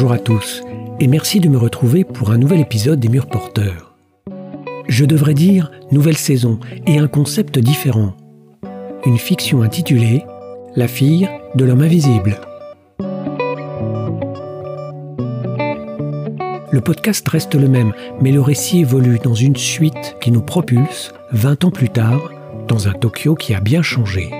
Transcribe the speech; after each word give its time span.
Bonjour 0.00 0.14
à 0.14 0.18
tous 0.18 0.62
et 0.98 1.06
merci 1.08 1.40
de 1.40 1.50
me 1.50 1.58
retrouver 1.58 2.04
pour 2.04 2.30
un 2.30 2.38
nouvel 2.38 2.60
épisode 2.60 3.00
des 3.00 3.10
Murs 3.10 3.26
Porteurs. 3.26 3.92
Je 4.88 5.04
devrais 5.04 5.34
dire 5.34 5.70
nouvelle 5.92 6.16
saison 6.16 6.58
et 6.86 6.96
un 6.96 7.06
concept 7.06 7.58
différent. 7.58 8.16
Une 9.04 9.18
fiction 9.18 9.60
intitulée 9.60 10.24
La 10.74 10.88
fille 10.88 11.28
de 11.54 11.66
l'homme 11.66 11.82
invisible. 11.82 12.40
Le 16.70 16.80
podcast 16.80 17.28
reste 17.28 17.54
le 17.54 17.68
même, 17.68 17.92
mais 18.22 18.32
le 18.32 18.40
récit 18.40 18.80
évolue 18.80 19.18
dans 19.18 19.34
une 19.34 19.56
suite 19.56 20.16
qui 20.22 20.30
nous 20.30 20.40
propulse, 20.40 21.12
20 21.32 21.64
ans 21.66 21.70
plus 21.70 21.90
tard, 21.90 22.32
dans 22.68 22.88
un 22.88 22.92
Tokyo 22.92 23.34
qui 23.34 23.52
a 23.52 23.60
bien 23.60 23.82
changé. 23.82 24.39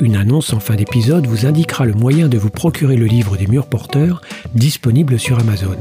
Une 0.00 0.16
annonce 0.16 0.54
en 0.54 0.60
fin 0.60 0.76
d'épisode 0.76 1.26
vous 1.26 1.44
indiquera 1.44 1.84
le 1.84 1.92
moyen 1.92 2.28
de 2.28 2.38
vous 2.38 2.48
procurer 2.48 2.96
le 2.96 3.04
livre 3.04 3.36
des 3.36 3.46
murs 3.46 3.66
porteurs 3.66 4.22
disponible 4.54 5.18
sur 5.18 5.38
Amazon. 5.38 5.76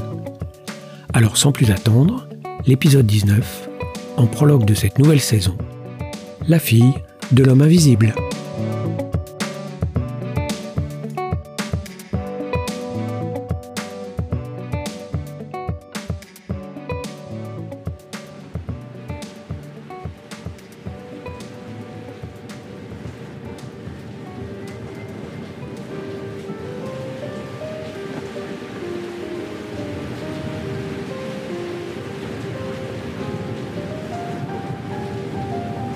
Alors 1.14 1.38
sans 1.38 1.54
plus 1.54 1.72
attendre, 1.72 2.28
l'épisode 2.68 3.06
19, 3.06 3.70
en 4.18 4.28
prologue 4.28 4.66
de 4.66 4.74
cette 4.74 5.00
nouvelle 5.00 5.22
saison, 5.22 5.58
La 6.50 6.60
fille 6.60 6.94
de 7.32 7.44
l'homme 7.46 7.62
invisible. 7.62 8.14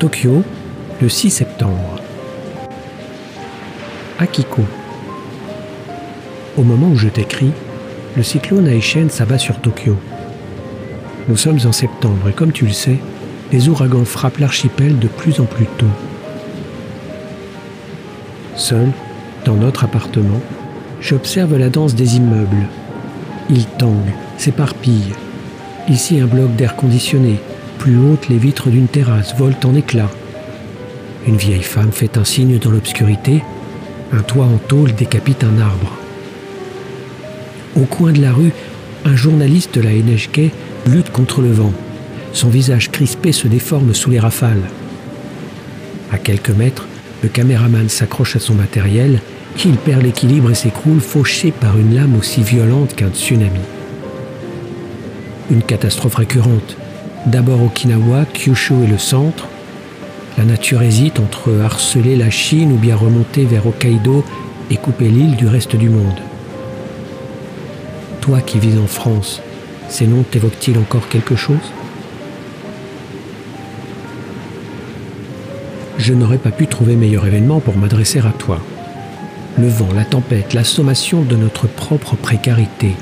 Tokyo, 0.04 0.44
le 1.02 1.08
6 1.08 1.30
septembre. 1.30 2.02
Akiko. 4.20 4.64
Au 6.58 6.64
moment 6.64 6.90
où 6.90 6.98
je 6.98 7.08
t'écris, 7.08 7.54
le 8.18 8.22
cyclone 8.22 8.68
Aishen 8.68 9.10
s'abat 9.10 9.38
sur 9.38 9.62
Tokyo. 9.62 9.96
Nous 11.30 11.38
sommes 11.38 11.60
en 11.64 11.72
septembre 11.72 12.28
et 12.28 12.34
comme 12.34 12.52
tu 12.52 12.66
le 12.66 12.74
sais, 12.74 12.98
les 13.54 13.70
ouragans 13.70 14.04
frappent 14.04 14.40
l'archipel 14.40 15.00
de 15.00 15.08
plus 15.08 15.40
en 15.40 15.46
plus 15.46 15.68
tôt. 15.78 15.86
Seul, 18.58 18.90
dans 19.46 19.56
notre 19.56 19.86
appartement, 19.86 20.42
j'observe 21.00 21.56
la 21.58 21.70
danse 21.70 21.96
des 21.96 22.18
immeubles. 22.18 22.68
Ils 23.50 23.68
tanguent, 23.68 24.16
s'éparpillent. 24.38 25.14
Ici 25.88 26.20
un 26.20 26.28
bloc 26.28 26.54
d'air 26.58 26.76
conditionné, 26.76 27.40
plus 27.84 28.00
les 28.30 28.38
vitres 28.38 28.70
d'une 28.70 28.88
terrasse 28.88 29.36
volent 29.36 29.60
en 29.66 29.76
éclats. 29.76 30.10
Une 31.28 31.36
vieille 31.36 31.64
femme 31.64 31.92
fait 31.92 32.18
un 32.18 32.24
signe 32.24 32.58
dans 32.58 32.72
l'obscurité. 32.72 33.44
Un 34.14 34.22
toit 34.22 34.46
en 34.46 34.58
tôle 34.58 34.96
décapite 34.96 35.44
un 35.44 35.60
arbre. 35.60 35.92
Au 37.76 37.82
coin 37.82 38.14
de 38.14 38.22
la 38.22 38.32
rue, 38.32 38.54
un 39.04 39.18
journaliste 39.18 39.76
de 39.76 39.82
la 39.82 39.92
NHK 39.92 40.54
lutte 40.88 41.12
contre 41.12 41.42
le 41.42 41.52
vent. 41.52 41.74
Son 42.32 42.48
visage 42.48 42.90
crispé 42.90 43.34
se 43.34 43.50
déforme 43.50 43.94
sous 43.94 44.12
les 44.12 44.20
rafales. 44.20 44.64
À 46.10 46.18
quelques 46.18 46.52
mètres, 46.52 46.88
le 47.22 47.28
caméraman 47.28 47.90
s'accroche 47.90 48.38
à 48.38 48.40
son 48.40 48.54
matériel. 48.54 49.20
Il 49.66 49.76
perd 49.76 50.04
l'équilibre 50.04 50.52
et 50.52 50.56
s'écroule, 50.56 51.02
fauché 51.02 51.52
par 51.52 51.78
une 51.78 51.96
lame 51.96 52.16
aussi 52.18 52.44
violente 52.44 52.96
qu'un 52.96 53.10
tsunami. 53.10 53.60
Une 55.52 55.64
catastrophe 55.64 56.16
récurrente. 56.16 56.78
D'abord 57.26 57.64
Okinawa, 57.64 58.26
Kyushu 58.26 58.84
et 58.84 58.88
le 58.88 58.98
centre. 58.98 59.48
La 60.38 60.44
nature 60.44 60.82
hésite 60.82 61.20
entre 61.20 61.62
harceler 61.64 62.18
la 62.18 62.30
Chine 62.30 62.74
ou 62.74 62.76
bien 62.76 62.98
remonter 62.98 63.46
vers 63.46 63.66
Hokkaido 63.66 64.26
et 64.70 64.76
couper 64.76 65.08
l'île 65.08 65.36
du 65.38 65.48
reste 65.48 65.76
du 65.76 65.90
monde. 65.90 66.20
Toi 68.20 68.42
qui 68.42 68.60
vis 68.60 68.78
en 68.78 68.88
France, 68.88 69.42
ces 69.88 70.06
noms 70.06 70.24
t'évoquent-ils 70.24 70.78
encore 70.78 71.08
quelque 71.08 71.36
chose? 71.36 71.72
Je 75.98 76.14
n'aurais 76.14 76.38
pas 76.38 76.52
pu 76.52 76.68
trouver 76.68 76.96
meilleur 76.96 77.26
événement 77.26 77.62
pour 77.62 77.78
m'adresser 77.78 78.20
à 78.20 78.34
toi. 78.38 78.60
Le 79.58 79.68
vent, 79.68 79.90
la 79.96 80.04
tempête, 80.04 80.54
la 80.54 80.66
sommation 80.66 81.22
de 81.22 81.38
notre 81.38 81.68
propre 81.68 82.16
précarité. 82.16 82.96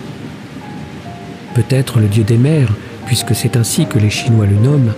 Peut-être 1.55 1.99
le 1.99 2.07
dieu 2.07 2.23
des 2.23 2.37
mers 2.37 2.71
puisque 3.06 3.35
c'est 3.35 3.57
ainsi 3.57 3.85
que 3.85 4.00
les 4.00 4.09
Chinois 4.09 4.45
le 4.45 4.56
nomment, 4.56 4.94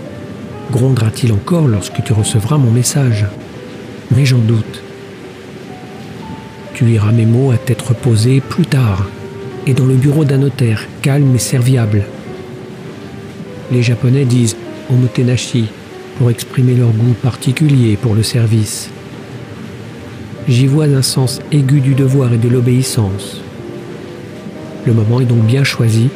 grondera-t-il 0.72 1.32
encore 1.34 1.68
lorsque 1.68 2.04
tu 2.04 2.14
recevras 2.14 2.58
mon 2.58 2.72
message 2.72 3.26
Mais 4.16 4.26
j'en 4.26 4.40
doute. 4.40 4.82
Tu 6.74 6.86
liras 6.86 7.12
mes 7.12 7.26
mots 7.26 7.52
à 7.52 7.58
tête 7.58 7.82
reposée 7.82 8.42
plus 8.42 8.66
tard, 8.66 9.08
et 9.68 9.74
dans 9.74 9.86
le 9.86 9.96
bureau 9.96 10.26
d'un 10.26 10.38
notaire, 10.38 10.86
calme 11.02 11.36
et 11.36 11.40
serviable. 11.40 12.04
Les 13.72 13.84
Japonais 13.84 14.26
disent 14.26 14.58
omotenashi 14.90 15.68
pour 16.18 16.30
exprimer 16.30 16.76
leur 16.76 16.90
goût 16.90 17.14
particulier 17.22 17.98
pour 17.98 18.16
le 18.16 18.24
service. 18.24 18.90
J'y 20.48 20.68
vois 20.68 20.86
un 20.86 21.02
sens 21.02 21.42
aigu 21.52 21.80
du 21.80 21.94
devoir 21.94 22.34
et 22.34 22.38
de 22.38 22.50
l'obéissance. 22.50 23.42
Le 24.86 24.94
moment 24.94 25.22
est 25.22 25.26
donc 25.26 25.44
bien 25.44 25.64
choisi 25.64 26.10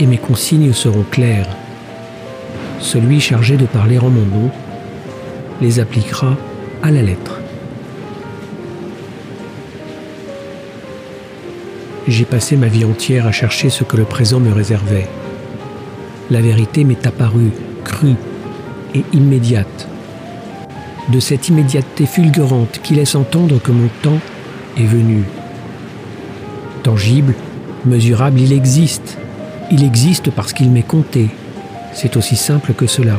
et 0.00 0.06
mes 0.06 0.18
consignes 0.18 0.72
seront 0.72 1.04
claires. 1.10 1.48
Celui 2.80 3.20
chargé 3.20 3.56
de 3.56 3.66
parler 3.66 3.98
en 3.98 4.08
mon 4.08 4.24
nom 4.24 4.50
les 5.60 5.80
appliquera 5.80 6.36
à 6.82 6.90
la 6.90 7.02
lettre. 7.02 7.40
J'ai 12.06 12.24
passé 12.24 12.56
ma 12.56 12.68
vie 12.68 12.84
entière 12.84 13.26
à 13.26 13.32
chercher 13.32 13.68
ce 13.68 13.84
que 13.84 13.96
le 13.96 14.04
présent 14.04 14.40
me 14.40 14.52
réservait. 14.52 15.08
La 16.30 16.40
vérité 16.40 16.84
m'est 16.84 17.06
apparue 17.06 17.50
crue 17.84 18.16
et 18.94 19.04
immédiate. 19.12 19.88
De 21.10 21.20
cette 21.20 21.48
immédiateté 21.48 22.06
fulgurante 22.06 22.80
qui 22.82 22.94
laisse 22.94 23.14
entendre 23.14 23.60
que 23.60 23.72
mon 23.72 23.88
temps 24.02 24.20
est 24.78 24.86
venu. 24.86 25.24
Tangible, 26.82 27.34
mesurable, 27.84 28.40
il 28.40 28.52
existe, 28.52 29.18
il 29.70 29.84
existe 29.84 30.30
parce 30.30 30.52
qu'il 30.52 30.70
m'est 30.70 30.82
compté. 30.82 31.28
C'est 31.92 32.16
aussi 32.16 32.36
simple 32.36 32.72
que 32.72 32.86
cela. 32.86 33.18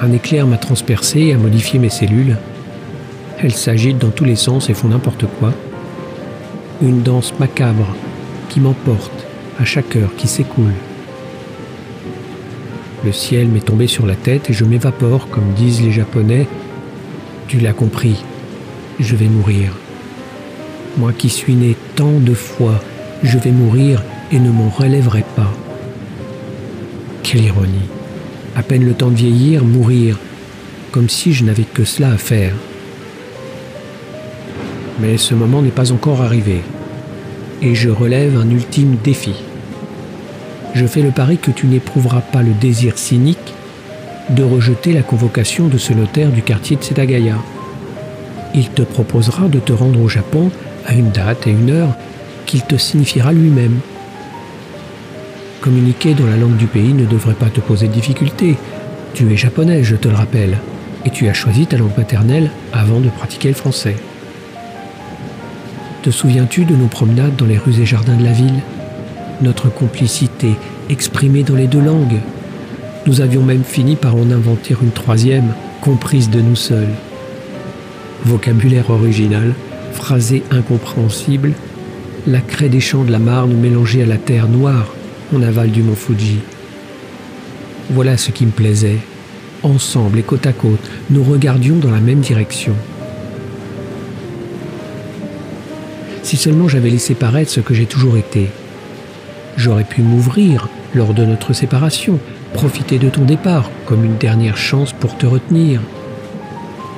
Un 0.00 0.12
éclair 0.12 0.46
m'a 0.46 0.58
transpercé 0.58 1.20
et 1.20 1.32
a 1.32 1.38
modifié 1.38 1.78
mes 1.78 1.88
cellules. 1.88 2.36
Elles 3.38 3.54
s'agitent 3.54 3.98
dans 3.98 4.10
tous 4.10 4.24
les 4.24 4.36
sens 4.36 4.70
et 4.70 4.74
font 4.74 4.88
n'importe 4.88 5.26
quoi. 5.38 5.52
Une 6.82 7.02
danse 7.02 7.32
macabre 7.40 7.94
qui 8.48 8.60
m'emporte 8.60 9.26
à 9.58 9.64
chaque 9.64 9.96
heure 9.96 10.14
qui 10.16 10.28
s'écoule. 10.28 10.74
Le 13.04 13.12
ciel 13.12 13.48
m'est 13.48 13.60
tombé 13.60 13.86
sur 13.86 14.06
la 14.06 14.14
tête 14.14 14.50
et 14.50 14.52
je 14.52 14.64
m'évapore, 14.64 15.28
comme 15.28 15.52
disent 15.56 15.82
les 15.82 15.92
Japonais. 15.92 16.46
Tu 17.48 17.58
l'as 17.58 17.72
compris, 17.72 18.22
je 19.00 19.16
vais 19.16 19.28
mourir. 19.28 19.72
Moi 20.98 21.12
qui 21.12 21.28
suis 21.28 21.54
né 21.54 21.76
tant 21.94 22.18
de 22.18 22.34
fois, 22.34 22.80
je 23.22 23.38
vais 23.38 23.50
mourir 23.52 24.02
et 24.32 24.38
ne 24.38 24.50
m'en 24.50 24.68
relèverai 24.68 25.24
pas. 25.34 25.52
Quelle 27.22 27.44
ironie. 27.44 27.88
À 28.56 28.62
peine 28.62 28.84
le 28.84 28.94
temps 28.94 29.10
de 29.10 29.16
vieillir, 29.16 29.64
mourir, 29.64 30.18
comme 30.92 31.08
si 31.08 31.32
je 31.32 31.44
n'avais 31.44 31.64
que 31.64 31.84
cela 31.84 32.12
à 32.12 32.16
faire. 32.16 32.54
Mais 35.00 35.18
ce 35.18 35.34
moment 35.34 35.60
n'est 35.60 35.68
pas 35.68 35.92
encore 35.92 36.22
arrivé, 36.22 36.62
et 37.62 37.74
je 37.74 37.90
relève 37.90 38.36
un 38.38 38.48
ultime 38.50 38.96
défi. 39.04 39.34
Je 40.74 40.86
fais 40.86 41.02
le 41.02 41.10
pari 41.10 41.38
que 41.38 41.50
tu 41.50 41.66
n'éprouveras 41.66 42.20
pas 42.20 42.42
le 42.42 42.52
désir 42.52 42.98
cynique 42.98 43.54
de 44.30 44.42
rejeter 44.42 44.92
la 44.92 45.02
convocation 45.02 45.68
de 45.68 45.78
ce 45.78 45.92
notaire 45.92 46.30
du 46.30 46.42
quartier 46.42 46.76
de 46.76 46.82
Setagaya. 46.82 47.36
Il 48.54 48.70
te 48.70 48.82
proposera 48.82 49.48
de 49.48 49.58
te 49.58 49.72
rendre 49.72 50.00
au 50.00 50.08
Japon 50.08 50.50
à 50.86 50.94
une 50.94 51.10
date 51.10 51.46
et 51.46 51.50
une 51.50 51.70
heure 51.70 51.94
qu'il 52.46 52.62
te 52.62 52.76
signifiera 52.76 53.32
lui-même. 53.32 53.78
Communiquer 55.66 56.14
dans 56.14 56.26
la 56.26 56.36
langue 56.36 56.56
du 56.56 56.68
pays 56.68 56.92
ne 56.92 57.06
devrait 57.06 57.34
pas 57.34 57.50
te 57.50 57.58
poser 57.58 57.88
de 57.88 57.92
difficulté. 57.92 58.56
Tu 59.14 59.32
es 59.32 59.36
japonais, 59.36 59.82
je 59.82 59.96
te 59.96 60.06
le 60.06 60.14
rappelle, 60.14 60.58
et 61.04 61.10
tu 61.10 61.26
as 61.26 61.34
choisi 61.34 61.66
ta 61.66 61.76
langue 61.76 61.98
maternelle 61.98 62.52
avant 62.72 63.00
de 63.00 63.08
pratiquer 63.08 63.48
le 63.48 63.54
français. 63.54 63.96
Te 66.04 66.10
souviens-tu 66.10 66.66
de 66.66 66.76
nos 66.76 66.86
promenades 66.86 67.34
dans 67.34 67.46
les 67.46 67.58
rues 67.58 67.80
et 67.80 67.84
jardins 67.84 68.14
de 68.14 68.22
la 68.22 68.30
ville? 68.30 68.60
Notre 69.42 69.68
complicité 69.68 70.52
exprimée 70.88 71.42
dans 71.42 71.56
les 71.56 71.66
deux 71.66 71.82
langues 71.82 72.20
Nous 73.08 73.20
avions 73.20 73.42
même 73.42 73.64
fini 73.64 73.96
par 73.96 74.14
en 74.14 74.30
inventer 74.30 74.76
une 74.80 74.92
troisième, 74.92 75.52
comprise 75.80 76.30
de 76.30 76.40
nous 76.40 76.54
seuls. 76.54 76.94
Vocabulaire 78.24 78.90
original, 78.90 79.52
phrasé 79.94 80.44
incompréhensible, 80.52 81.54
la 82.28 82.40
craie 82.40 82.68
des 82.68 82.78
champs 82.78 83.02
de 83.02 83.10
la 83.10 83.18
Marne 83.18 83.54
mélangée 83.54 84.04
à 84.04 84.06
la 84.06 84.16
terre 84.16 84.46
noire 84.46 84.95
en 85.34 85.42
aval 85.42 85.70
du 85.70 85.82
mont 85.82 85.94
Fuji. 85.94 86.38
Voilà 87.90 88.16
ce 88.16 88.30
qui 88.30 88.46
me 88.46 88.50
plaisait. 88.50 88.98
Ensemble 89.62 90.18
et 90.18 90.22
côte 90.22 90.46
à 90.46 90.52
côte, 90.52 90.90
nous 91.10 91.24
regardions 91.24 91.76
dans 91.76 91.90
la 91.90 92.00
même 92.00 92.20
direction. 92.20 92.74
Si 96.22 96.36
seulement 96.36 96.68
j'avais 96.68 96.90
laissé 96.90 97.14
paraître 97.14 97.50
ce 97.50 97.60
que 97.60 97.74
j'ai 97.74 97.86
toujours 97.86 98.16
été. 98.16 98.48
J'aurais 99.56 99.84
pu 99.84 100.02
m'ouvrir 100.02 100.68
lors 100.94 101.14
de 101.14 101.24
notre 101.24 101.52
séparation, 101.52 102.18
profiter 102.52 102.98
de 102.98 103.08
ton 103.08 103.22
départ 103.22 103.70
comme 103.86 104.04
une 104.04 104.16
dernière 104.16 104.56
chance 104.56 104.92
pour 104.92 105.16
te 105.16 105.26
retenir. 105.26 105.80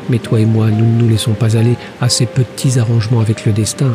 Mais 0.08 0.19
toi 0.19 0.40
et 0.40 0.46
moi, 0.46 0.70
nous 0.70 0.86
ne 0.86 1.02
nous 1.02 1.08
laissons 1.08 1.34
pas 1.34 1.56
aller 1.56 1.76
à 2.00 2.08
ces 2.08 2.26
petits 2.26 2.78
arrangements 2.78 3.20
avec 3.20 3.44
le 3.44 3.52
destin. 3.52 3.92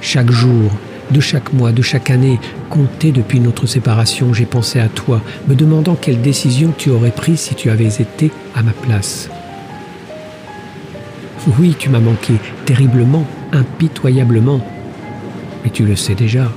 Chaque 0.00 0.30
jour, 0.30 0.70
de 1.10 1.20
chaque 1.20 1.52
mois, 1.52 1.72
de 1.72 1.82
chaque 1.82 2.10
année, 2.10 2.38
compté 2.68 3.12
depuis 3.12 3.40
notre 3.40 3.66
séparation, 3.66 4.32
j'ai 4.32 4.46
pensé 4.46 4.80
à 4.80 4.88
toi, 4.88 5.20
me 5.48 5.54
demandant 5.54 5.94
quelle 5.94 6.20
décision 6.20 6.72
tu 6.76 6.90
aurais 6.90 7.10
prise 7.10 7.40
si 7.40 7.54
tu 7.54 7.70
avais 7.70 8.00
été 8.00 8.30
à 8.54 8.62
ma 8.62 8.72
place. 8.72 9.28
Oui, 11.58 11.74
tu 11.78 11.88
m'as 11.88 12.00
manqué, 12.00 12.34
terriblement, 12.66 13.24
impitoyablement, 13.52 14.60
mais 15.64 15.70
tu 15.70 15.84
le 15.84 15.96
sais 15.96 16.14
déjà. 16.14 16.50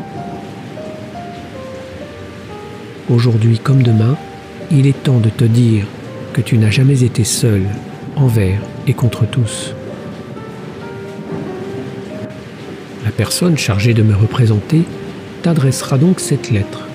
Aujourd'hui 3.09 3.59
comme 3.59 3.83
demain, 3.83 4.17
il 4.71 4.88
est 4.88 5.03
temps 5.03 5.19
de 5.19 5.29
te 5.29 5.44
dire 5.44 5.85
que 6.33 6.41
tu 6.41 6.57
n'as 6.57 6.71
jamais 6.71 7.03
été 7.03 7.23
seul, 7.23 7.63
envers 8.15 8.59
et 8.88 8.94
contre 8.94 9.25
tous. 9.25 9.73
La 13.03 13.11
personne 13.11 13.57
chargée 13.57 13.94
de 13.94 14.01
me 14.01 14.15
représenter 14.15 14.83
t'adressera 15.41 15.97
donc 15.97 16.21
cette 16.21 16.51
lettre. 16.51 16.88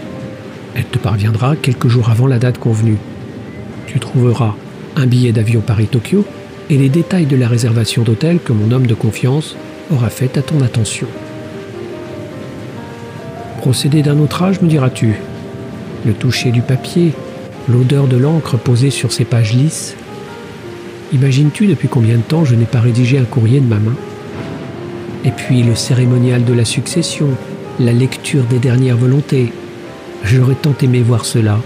Elle 0.75 0.87
te 0.87 0.99
parviendra 0.99 1.55
quelques 1.55 1.89
jours 1.89 2.09
avant 2.09 2.27
la 2.27 2.39
date 2.39 2.59
convenue. 2.59 2.97
Tu 3.87 3.99
trouveras 3.99 4.55
un 4.97 5.07
billet 5.07 5.33
d'avion 5.33 5.61
Paris-Tokyo 5.61 6.25
et 6.71 6.79
les 6.79 6.89
détails 6.89 7.27
de 7.27 7.37
la 7.37 7.47
réservation 7.47 8.03
d'hôtel 8.03 8.39
que 8.43 8.53
mon 8.53 8.73
homme 8.73 8.87
de 8.87 8.95
confiance 8.95 9.55
aura 9.91 10.09
fait 10.09 10.39
à 10.39 10.43
ton 10.43 10.63
attention. 10.63 11.07
Procédé 13.59 14.03
d'un 14.03 14.19
autre 14.19 14.43
âge, 14.43 14.63
me 14.63 14.69
diras-tu 14.69 15.15
Le 16.07 16.15
toucher 16.15 16.53
du 16.53 16.63
papier, 16.63 17.13
l'odeur 17.69 18.07
de 18.07 18.17
l'encre 18.17 18.57
posée 18.57 18.91
sur 18.91 19.13
ces 19.13 19.25
pages 19.25 19.53
lisses 19.53 19.95
Imagines-tu 21.13 21.67
depuis 21.67 21.89
combien 21.89 22.17
de 22.17 22.23
temps 22.23 22.45
je 22.45 22.55
n'ai 22.55 22.67
pas 22.67 22.81
rédigé 22.81 23.19
un 23.19 23.25
courrier 23.25 23.61
de 23.61 23.67
ma 23.67 23.79
main? 23.79 23.95
Et 25.25 25.31
puis 25.31 25.63
le 25.63 25.75
cérémonial 25.75 26.45
de 26.45 26.53
la 26.53 26.65
succession, 26.65 27.29
la 27.81 27.93
lecture 27.93 28.45
des 28.45 28.59
dernières 28.59 28.97
volontés. 28.97 29.53
J'aurais 30.25 30.55
tant 30.55 30.75
aimé 30.83 31.01
voir 31.01 31.25
cela. 31.25 31.59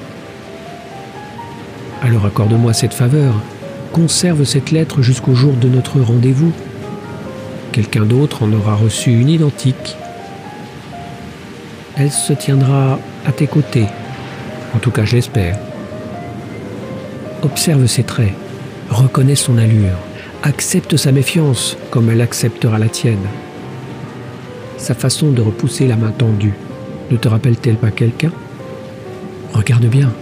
Alors 2.03 2.27
accorde-moi 2.27 2.73
cette 2.73 2.95
faveur. 2.95 3.35
Conserve 3.93 4.45
cette 4.45 4.71
lettre 4.71 5.03
jusqu'au 5.03 5.35
jour 5.35 5.53
de 5.55 5.69
notre 5.69 6.01
rendez-vous. 6.01 6.53
Quelqu'un 7.73 8.05
d'autre 8.05 8.43
en 8.43 8.53
aura 8.53 8.75
reçu 8.75 9.11
une 9.13 9.29
identique. 9.29 9.97
Elle 11.97 12.11
se 12.11 12.33
tiendra 12.33 12.99
à 13.27 13.33
tes 13.33 13.47
côtés. 13.47 13.87
En 14.75 14.79
tout 14.79 14.91
cas, 14.91 15.05
j'espère. 15.05 15.59
Observe 17.43 17.87
ses 17.87 18.03
traits. 18.03 18.33
Reconnais 18.91 19.35
son 19.35 19.59
allure, 19.59 19.97
accepte 20.43 20.97
sa 20.97 21.13
méfiance 21.13 21.77
comme 21.91 22.11
elle 22.11 22.21
acceptera 22.21 22.79
la 22.79 22.89
tienne. 22.89 23.27
Sa 24.77 24.95
façon 24.95 25.31
de 25.31 25.41
repousser 25.41 25.87
la 25.87 25.97
main 25.97 26.11
tendue 26.11 26.55
ne 27.11 27.17
te 27.17 27.29
rappelle-t-elle 27.29 27.77
pas 27.77 27.91
quelqu'un? 27.91 28.33
Regarde 29.53 29.87
bien. 29.87 30.13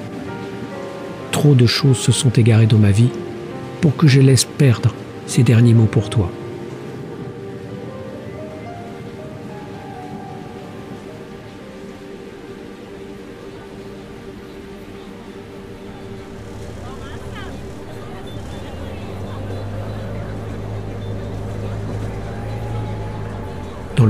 Trop 1.30 1.54
de 1.54 1.66
choses 1.66 1.98
se 1.98 2.12
sont 2.12 2.30
égarées 2.30 2.66
dans 2.66 2.78
ma 2.78 2.90
vie 2.90 3.10
pour 3.80 3.96
que 3.96 4.08
je 4.08 4.20
laisse 4.20 4.44
perdre 4.44 4.94
ces 5.26 5.42
derniers 5.42 5.74
mots 5.74 5.86
pour 5.86 6.10
toi. 6.10 6.30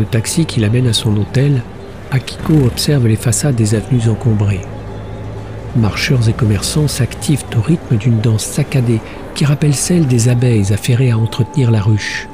Taxi 0.05 0.47
qui 0.47 0.61
l'amène 0.61 0.87
à 0.87 0.93
son 0.93 1.17
hôtel, 1.17 1.63
Akiko 2.11 2.55
observe 2.67 3.07
les 3.07 3.17
façades 3.17 3.55
des 3.55 3.75
avenues 3.75 4.09
encombrées. 4.09 4.63
Marcheurs 5.77 6.29
et 6.29 6.33
commerçants 6.33 6.89
s'activent 6.89 7.45
au 7.57 7.61
rythme 7.61 7.97
d'une 7.97 8.19
danse 8.19 8.45
saccadée 8.45 9.01
qui 9.35 9.45
rappelle 9.45 9.75
celle 9.75 10.07
des 10.07 10.29
abeilles 10.29 10.73
affairées 10.73 11.13
à 11.13 11.19
entretenir 11.19 11.71
la 11.71 11.81
ruche. 11.81 12.29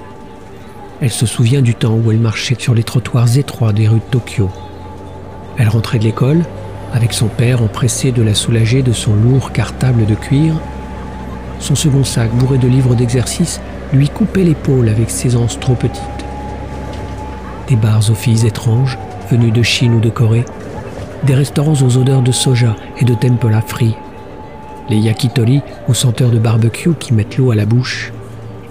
Elle 1.02 1.10
se 1.10 1.26
souvient 1.26 1.60
du 1.60 1.74
temps 1.74 1.98
où 2.02 2.10
elle 2.10 2.18
marchait 2.18 2.56
sur 2.58 2.74
les 2.74 2.82
trottoirs 2.82 3.36
étroits 3.36 3.74
des 3.74 3.88
rues 3.88 3.98
de 3.98 4.10
Tokyo. 4.10 4.48
Elle 5.58 5.68
rentrait 5.68 5.98
de 5.98 6.04
l'école, 6.04 6.42
avec 6.94 7.12
son 7.12 7.28
père 7.28 7.62
empressé 7.62 8.12
de 8.12 8.22
la 8.22 8.34
soulager 8.34 8.82
de 8.82 8.92
son 8.92 9.14
lourd 9.14 9.52
cartable 9.52 10.06
de 10.06 10.14
cuir. 10.14 10.54
Son 11.58 11.74
second 11.74 12.04
sac 12.04 12.30
bourré 12.30 12.56
de 12.56 12.68
livres 12.68 12.94
d'exercice 12.94 13.60
lui 13.92 14.08
coupait 14.08 14.44
l'épaule 14.44 14.88
avec 14.88 15.10
ses 15.10 15.36
anses 15.36 15.60
trop 15.60 15.74
petites 15.74 16.25
des 17.68 17.76
bars 17.76 18.10
aux 18.10 18.14
filles 18.14 18.46
étranges 18.46 18.98
venus 19.30 19.52
de 19.52 19.62
Chine 19.62 19.94
ou 19.94 20.00
de 20.00 20.10
Corée, 20.10 20.44
des 21.24 21.34
restaurants 21.34 21.74
aux 21.74 21.96
odeurs 21.96 22.22
de 22.22 22.32
soja 22.32 22.76
et 22.98 23.04
de 23.04 23.14
tempura 23.14 23.60
frit, 23.60 23.96
les 24.88 24.98
yakitori 24.98 25.62
aux 25.88 25.94
senteurs 25.94 26.30
de 26.30 26.38
barbecue 26.38 26.94
qui 26.98 27.12
mettent 27.12 27.38
l'eau 27.38 27.50
à 27.50 27.54
la 27.54 27.66
bouche, 27.66 28.12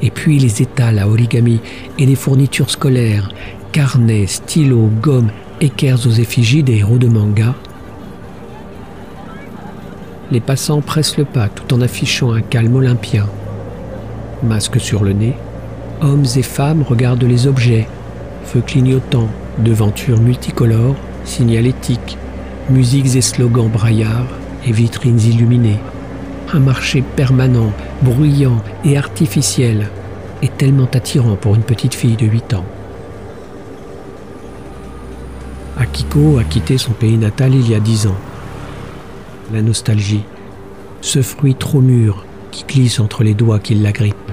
et 0.02 0.12
puis 0.12 0.40
les 0.40 0.62
étals 0.62 1.00
à 1.00 1.08
origami 1.08 1.60
et 1.98 2.06
les 2.06 2.16
fournitures 2.16 2.70
scolaires, 2.70 3.32
carnets, 3.72 4.28
stylos, 4.28 4.90
gommes, 5.02 5.32
équerres 5.62 6.06
aux 6.06 6.12
effigies 6.12 6.64
des 6.64 6.78
héros 6.78 6.98
de 6.98 7.08
manga. 7.08 7.54
Les 10.32 10.40
passants 10.40 10.82
pressent 10.82 11.18
le 11.18 11.26
pas 11.26 11.50
tout 11.50 11.74
en 11.74 11.82
affichant 11.82 12.34
un 12.34 12.42
calme 12.42 12.76
olympien. 12.76 13.28
Masque 14.44 14.80
sur 14.80 15.04
le 15.04 15.14
nez, 15.14 15.34
hommes 16.02 16.26
et 16.36 16.42
femmes 16.42 16.84
regardent 16.88 17.24
les 17.24 17.48
objets 17.48 17.88
feux 18.46 18.62
clignotants, 18.62 19.30
devantures 19.60 20.20
multicolores, 20.20 20.96
signalétiques, 21.24 22.18
musiques 22.70 23.16
et 23.16 23.22
slogans 23.22 23.70
braillards 23.70 24.28
et 24.66 24.72
vitrines 24.72 25.20
illuminées. 25.20 25.80
Un 26.54 26.60
marché 26.60 27.04
permanent, 27.16 27.72
bruyant 28.02 28.62
et 28.84 28.98
artificiel 28.98 29.90
est 30.42 30.58
tellement 30.58 30.90
attirant 30.94 31.36
pour 31.36 31.56
une 31.56 31.64
petite 31.64 31.96
fille 31.96 32.16
de 32.16 32.26
8 32.26 32.54
ans. 32.54 32.66
Akiko 35.78 36.38
a 36.38 36.44
quitté 36.44 36.78
son 36.78 36.94
pays 36.94 37.18
natal 37.18 37.54
il 37.54 37.70
y 37.70 37.76
a 37.76 37.80
10 37.80 38.08
ans. 38.08 38.18
La 39.54 39.62
nostalgie, 39.62 40.24
ce 41.02 41.22
fruit 41.22 41.56
trop 41.56 41.82
mûr 41.82 42.26
qui 42.52 42.64
glisse 42.64 43.00
entre 43.00 43.24
les 43.24 43.34
doigts 43.34 43.60
qui 43.60 43.76
l'agrippent. 43.76 44.25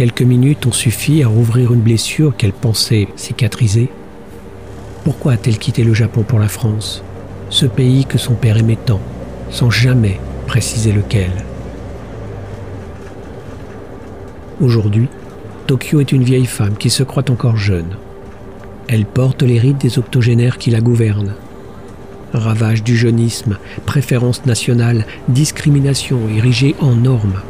Quelques 0.00 0.22
minutes 0.22 0.64
ont 0.64 0.72
suffi 0.72 1.22
à 1.22 1.28
rouvrir 1.28 1.74
une 1.74 1.82
blessure 1.82 2.34
qu'elle 2.34 2.54
pensait 2.54 3.08
cicatriser. 3.16 3.90
Pourquoi 5.04 5.32
a-t-elle 5.32 5.58
quitté 5.58 5.84
le 5.84 5.92
Japon 5.92 6.22
pour 6.22 6.38
la 6.38 6.48
France, 6.48 7.04
ce 7.50 7.66
pays 7.66 8.06
que 8.06 8.16
son 8.16 8.32
père 8.32 8.56
aimait 8.56 8.78
tant, 8.82 9.02
sans 9.50 9.68
jamais 9.68 10.18
préciser 10.46 10.92
lequel? 10.92 11.30
Aujourd'hui, 14.62 15.06
Tokyo 15.66 16.00
est 16.00 16.12
une 16.12 16.24
vieille 16.24 16.46
femme 16.46 16.78
qui 16.78 16.88
se 16.88 17.02
croit 17.02 17.30
encore 17.30 17.58
jeune. 17.58 17.98
Elle 18.88 19.04
porte 19.04 19.42
les 19.42 19.58
rides 19.58 19.76
des 19.76 19.98
octogénaires 19.98 20.56
qui 20.56 20.70
la 20.70 20.80
gouvernent. 20.80 21.34
Ravage 22.32 22.82
du 22.82 22.96
jeunisme, 22.96 23.58
préférence 23.84 24.46
nationale, 24.46 25.04
discrimination 25.28 26.20
érigée 26.34 26.74
en 26.80 26.94
norme. 26.94 27.42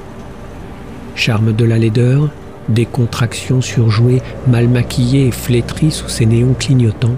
Charme 1.14 1.52
de 1.52 1.64
la 1.64 1.78
laideur, 1.78 2.28
décontraction 2.70 3.60
surjouée, 3.60 4.22
mal 4.46 4.68
maquillée 4.68 5.26
et 5.26 5.32
flétrie 5.32 5.90
sous 5.90 6.08
ses 6.08 6.26
néons 6.26 6.54
clignotants. 6.58 7.16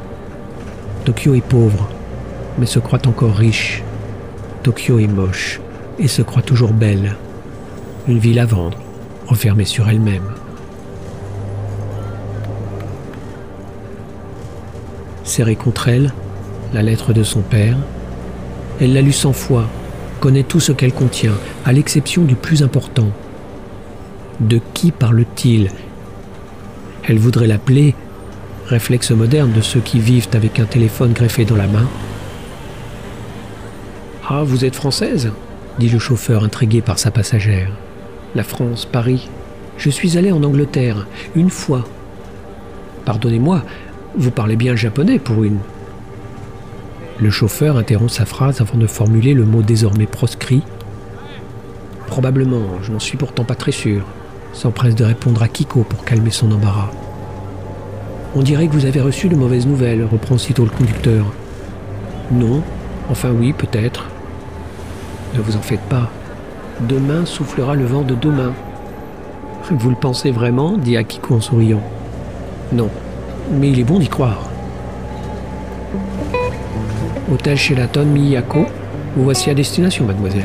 Tokyo 1.05 1.35
est 1.35 1.41
pauvre, 1.41 1.89
mais 2.59 2.67
se 2.67 2.79
croit 2.79 3.07
encore 3.07 3.35
riche. 3.35 3.83
Tokyo 4.63 4.99
est 4.99 5.07
moche 5.07 5.61
et 5.99 6.09
se 6.09 6.23
croit 6.23 6.43
toujours 6.43 6.73
belle. 6.73 7.17
Une 8.09 8.19
ville 8.19 8.39
à 8.39 8.47
vendre, 8.47 8.79
refermée 9.27 9.65
sur 9.65 9.89
elle-même. 9.89 10.31
Serrée 15.25 15.57
contre 15.57 15.89
elle, 15.89 16.13
la 16.75 16.83
lettre 16.83 17.13
de 17.13 17.23
son 17.23 17.41
père, 17.41 17.77
elle 18.81 18.93
l'a 18.93 19.03
lue 19.03 19.13
cent 19.13 19.33
fois, 19.33 19.67
connaît 20.21 20.43
tout 20.43 20.61
ce 20.61 20.73
qu'elle 20.73 20.93
contient, 20.93 21.35
à 21.65 21.73
l'exception 21.73 22.23
du 22.25 22.35
plus 22.35 22.63
important, 22.63 23.09
de 24.49 24.61
qui 24.75 24.91
parle-t-il? 24.91 25.71
Elle 27.05 27.19
voudrait 27.19 27.47
l'appeler 27.47 27.95
réflexe 28.67 29.11
moderne 29.11 29.53
de 29.53 29.61
ceux 29.61 29.81
qui 29.81 29.99
vivent 29.99 30.29
avec 30.35 30.61
un 30.61 30.65
téléphone 30.65 31.13
greffé 31.13 31.45
dans 31.45 31.57
la 31.57 31.67
main. 31.67 31.89
Ah, 34.29 34.43
vous 34.45 34.65
êtes 34.65 34.77
française 34.77 35.33
dit 35.79 35.89
le 35.89 35.99
chauffeur 35.99 36.45
intrigué 36.45 36.81
par 36.81 36.99
sa 36.99 37.11
passagère. 37.11 37.71
La 38.35 38.45
France, 38.45 38.87
Paris. 38.87 39.29
Je 39.79 39.91
suis 39.91 40.19
allé 40.19 40.31
en 40.31 40.43
Angleterre, 40.43 41.07
une 41.35 41.51
fois. 41.51 41.85
Pardonnez-moi, 43.05 43.63
vous 44.15 44.31
parlez 44.31 44.57
bien 44.57 44.77
japonais 44.77 45.19
pour 45.19 45.45
une. 45.45 45.59
Le 47.19 47.31
chauffeur 47.31 47.77
interrompt 47.77 48.11
sa 48.11 48.27
phrase 48.27 48.61
avant 48.61 48.79
de 48.79 48.87
formuler 48.87 49.35
le 49.35 49.45
mot 49.45 49.63
désormais 49.63 50.07
proscrit. 50.07 50.63
Probablement, 52.07 52.83
je 52.83 52.93
n'en 52.93 53.01
suis 53.01 53.17
pourtant 53.17 53.45
pas 53.45 53.55
très 53.55 53.73
sûr, 53.73 54.05
s'empresse 54.53 54.95
de 54.95 55.05
répondre 55.05 55.43
à 55.43 55.49
Kiko 55.49 55.83
pour 55.83 56.05
calmer 56.05 56.31
son 56.31 56.53
embarras. 56.53 56.91
On 58.35 58.43
dirait 58.43 58.67
que 58.67 58.73
vous 58.73 58.87
avez 58.87 59.01
reçu 59.01 59.29
de 59.29 59.37
mauvaises 59.37 59.67
nouvelles, 59.67 60.05
reprend 60.05 60.37
aussitôt 60.37 60.65
le 60.65 60.71
conducteur. 60.71 61.27
Non, 62.31 62.63
enfin 63.11 63.31
oui, 63.31 63.53
peut-être. 63.53 64.09
Ne 65.35 65.41
vous 65.41 65.57
en 65.57 65.61
faites 65.63 65.81
pas. 65.83 66.11
Demain 66.81 67.27
soufflera 67.27 67.75
le 67.75 67.85
vent 67.85 68.03
de 68.03 68.15
demain. 68.15 68.53
Vous 69.71 69.91
le 69.91 69.97
pensez 69.97 70.31
vraiment? 70.31 70.77
dit 70.77 70.97
Akiko 70.97 71.35
en 71.35 71.41
souriant. 71.41 71.83
Non, 72.73 72.89
mais 73.51 73.71
il 73.71 73.79
est 73.79 73.85
bon 73.85 73.99
d'y 73.99 74.09
croire. 74.09 74.49
Hôtel 77.31 77.57
Sheraton 77.57 78.05
Miyako, 78.05 78.67
vous 79.17 79.25
voici 79.25 79.51
à 79.51 79.55
destination, 79.55 80.05
mademoiselle. 80.05 80.43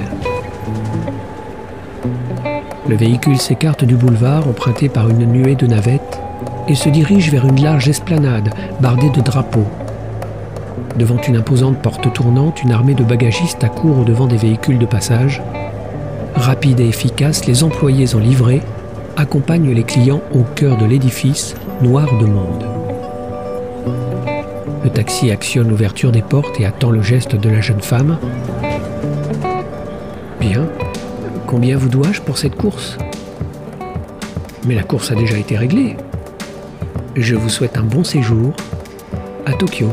Le 2.88 2.96
véhicule 2.96 3.38
s'écarte 3.38 3.84
du 3.84 3.96
boulevard 3.96 4.48
emprunté 4.48 4.88
par 4.88 5.10
une 5.10 5.26
nuée 5.26 5.56
de 5.56 5.68
navettes 5.68 6.22
et 6.70 6.76
se 6.76 6.88
dirige 6.88 7.30
vers 7.30 7.46
une 7.46 7.62
large 7.62 7.90
esplanade 7.90 8.50
bardée 8.80 9.10
de 9.10 9.20
drapeaux. 9.20 9.68
Devant 10.98 11.20
une 11.22 11.36
imposante 11.36 11.82
porte 11.82 12.12
tournante, 12.14 12.64
une 12.64 12.72
armée 12.72 12.94
de 12.94 13.04
bagagistes 13.04 13.64
accourt 13.64 14.00
au-devant 14.00 14.28
des 14.28 14.38
véhicules 14.38 14.80
de 14.80 14.86
passage. 14.86 15.42
Rapides 16.36 16.80
et 16.80 16.88
efficaces, 16.88 17.46
les 17.46 17.64
employés 17.64 18.16
en 18.16 18.20
livrée 18.20 18.62
accompagnent 19.18 19.74
les 19.74 19.84
clients 19.84 20.22
au 20.34 20.44
cœur 20.56 20.78
de 20.78 20.86
l'édifice, 20.86 21.56
noir 21.82 22.08
de 22.20 22.26
monde. 22.26 22.66
Le 24.84 24.90
taxi 24.90 25.30
actionne 25.30 25.68
l'ouverture 25.68 26.14
des 26.14 26.22
portes 26.22 26.60
et 26.62 26.66
attend 26.66 26.92
le 26.92 27.02
geste 27.02 27.36
de 27.36 27.50
la 27.50 27.60
jeune 27.60 27.82
femme. 27.82 28.18
Bien. 30.40 30.68
Combien 31.48 31.78
vous 31.78 31.88
dois-je 31.88 32.22
pour 32.22 32.38
cette 32.38 32.56
course 32.58 32.98
Mais 34.66 34.76
la 34.76 34.84
course 34.84 35.12
a 35.12 35.16
déjà 35.16 35.38
été 35.38 35.56
réglée. 35.58 35.96
Je 37.16 37.36
vous 37.36 37.48
souhaite 37.48 37.78
un 37.78 37.84
bon 37.84 38.04
séjour 38.04 38.54
à 39.46 39.54
Tokyo. 39.54 39.90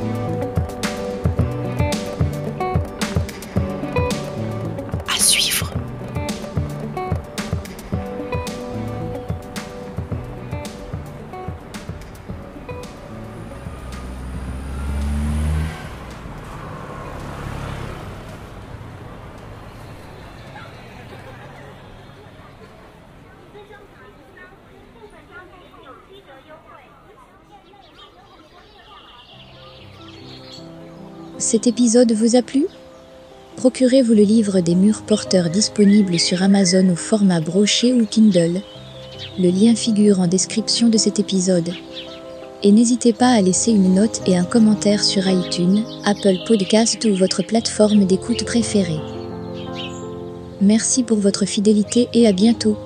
Cet 31.39 31.67
épisode 31.67 32.13
vous 32.13 32.37
a 32.37 32.43
plu? 32.43 32.67
Procurez-vous 33.57 34.15
le 34.15 34.23
livre 34.23 34.61
des 34.61 34.77
murs 34.77 35.03
porteurs 35.03 35.51
disponible 35.51 36.19
sur 36.21 36.45
Amazon 36.45 36.89
au 36.91 36.95
format 36.95 37.41
broché 37.41 37.93
ou 37.93 38.07
Kindle. 38.07 38.61
Le 39.39 39.51
lien 39.51 39.75
figure 39.75 40.21
en 40.21 40.29
description 40.29 40.89
de 40.89 40.97
cet 40.97 41.19
épisode. 41.19 41.71
Et 42.63 42.71
n'hésitez 42.71 43.13
pas 43.13 43.31
à 43.31 43.41
laisser 43.41 43.73
une 43.73 43.95
note 43.95 44.23
et 44.27 44.37
un 44.37 44.45
commentaire 44.45 45.03
sur 45.03 45.29
iTunes, 45.29 45.83
Apple 46.05 46.37
Podcast 46.47 47.05
ou 47.05 47.17
votre 47.17 47.43
plateforme 47.43 48.05
d'écoute 48.05 48.45
préférée. 48.45 49.01
Merci 50.61 51.03
pour 51.03 51.19
votre 51.19 51.47
fidélité 51.47 52.09
et 52.15 52.29
à 52.29 52.33
bientôt. 52.33 52.77